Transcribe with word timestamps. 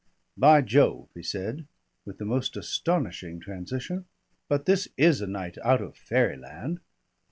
"By 0.35 0.63
Jove!" 0.63 1.09
he 1.13 1.21
said 1.21 1.67
with 2.05 2.17
the 2.17 2.25
most 2.25 2.57
astonishing 2.57 3.39
transition, 3.39 4.05
"but 4.49 4.65
this 4.65 4.87
is 4.97 5.21
a 5.21 5.27
night 5.27 5.59
out 5.63 5.79
of 5.79 5.95
fairyland! 5.95 6.79